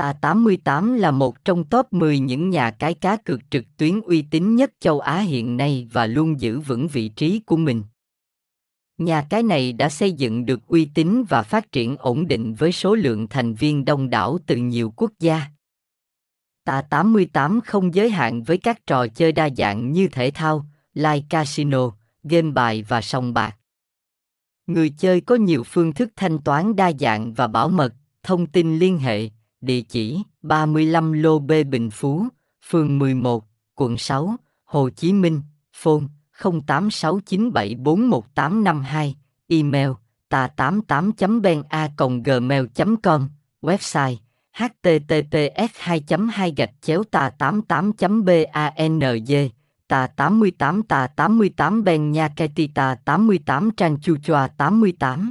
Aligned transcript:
Ta 0.00 0.12
88 0.12 0.94
là 0.94 1.10
một 1.10 1.44
trong 1.44 1.64
top 1.64 1.92
10 1.92 2.18
những 2.18 2.50
nhà 2.50 2.70
cái 2.70 2.94
cá 2.94 3.16
cược 3.16 3.40
trực 3.50 3.64
tuyến 3.76 4.00
uy 4.00 4.22
tín 4.22 4.56
nhất 4.56 4.72
châu 4.80 5.00
Á 5.00 5.18
hiện 5.18 5.56
nay 5.56 5.88
và 5.92 6.06
luôn 6.06 6.40
giữ 6.40 6.60
vững 6.60 6.88
vị 6.88 7.08
trí 7.08 7.40
của 7.46 7.56
mình. 7.56 7.82
Nhà 8.98 9.26
cái 9.30 9.42
này 9.42 9.72
đã 9.72 9.88
xây 9.88 10.12
dựng 10.12 10.46
được 10.46 10.66
uy 10.66 10.84
tín 10.94 11.24
và 11.28 11.42
phát 11.42 11.72
triển 11.72 11.96
ổn 11.98 12.28
định 12.28 12.54
với 12.54 12.72
số 12.72 12.94
lượng 12.94 13.26
thành 13.28 13.54
viên 13.54 13.84
đông 13.84 14.10
đảo 14.10 14.38
từ 14.46 14.56
nhiều 14.56 14.92
quốc 14.96 15.10
gia. 15.18 15.42
Ta 16.64 16.82
88 16.82 17.60
không 17.60 17.94
giới 17.94 18.10
hạn 18.10 18.42
với 18.42 18.58
các 18.58 18.86
trò 18.86 19.06
chơi 19.06 19.32
đa 19.32 19.48
dạng 19.56 19.92
như 19.92 20.08
thể 20.08 20.30
thao, 20.30 20.66
live 20.94 21.26
casino, 21.30 21.90
game 22.24 22.50
bài 22.50 22.84
và 22.88 23.00
sòng 23.00 23.34
bạc. 23.34 23.56
Người 24.66 24.90
chơi 24.90 25.20
có 25.20 25.34
nhiều 25.34 25.62
phương 25.64 25.92
thức 25.92 26.12
thanh 26.16 26.38
toán 26.38 26.76
đa 26.76 26.92
dạng 27.00 27.32
và 27.34 27.46
bảo 27.46 27.68
mật, 27.68 27.94
thông 28.22 28.46
tin 28.46 28.78
liên 28.78 28.98
hệ, 28.98 29.30
địa 29.60 29.80
chỉ 29.80 30.22
35 30.42 31.12
Lô 31.12 31.38
B 31.38 31.52
Bình 31.70 31.90
Phú, 31.90 32.26
phường 32.70 32.98
11, 32.98 33.44
quận 33.74 33.98
6, 33.98 34.36
Hồ 34.64 34.90
Chí 34.90 35.12
Minh, 35.12 35.40
phone 35.72 36.06
0869741852, 36.40 39.12
email 39.48 39.90
ta88.bena.gmail.com, 40.30 43.28
website 43.62 44.16
https 44.52 45.68
2 45.84 46.00
2 46.36 46.52
gạch 46.56 46.70
chéo 46.82 47.04
ta 47.04 47.30
88 47.38 48.24
banz 48.24 49.32
ta 49.88 50.06
88 50.06 50.82
ta 50.88 51.08
88 51.16 51.84
ben 51.84 52.12
nha 52.12 52.28
ta 52.74 52.96
88 53.06 53.70
trang 53.76 53.96
chu 54.00 54.16
choa 54.22 54.48
88 54.58 55.30